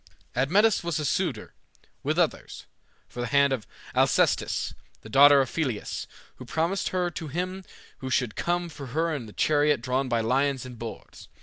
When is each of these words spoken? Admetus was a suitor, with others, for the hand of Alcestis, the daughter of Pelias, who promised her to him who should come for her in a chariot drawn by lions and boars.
Admetus 0.35 0.83
was 0.83 0.97
a 0.99 1.05
suitor, 1.05 1.53
with 2.01 2.17
others, 2.17 2.65
for 3.07 3.21
the 3.21 3.27
hand 3.27 3.53
of 3.53 3.67
Alcestis, 3.93 4.73
the 5.01 5.09
daughter 5.09 5.41
of 5.41 5.53
Pelias, 5.53 6.07
who 6.37 6.43
promised 6.45 6.89
her 6.89 7.11
to 7.11 7.27
him 7.27 7.63
who 7.99 8.09
should 8.09 8.35
come 8.35 8.67
for 8.67 8.87
her 8.97 9.13
in 9.13 9.29
a 9.29 9.31
chariot 9.31 9.79
drawn 9.79 10.09
by 10.09 10.19
lions 10.19 10.65
and 10.65 10.79
boars. 10.79 11.27